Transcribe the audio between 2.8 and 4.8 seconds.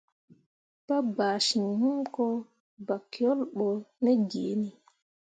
bakyole ɓo ne giini.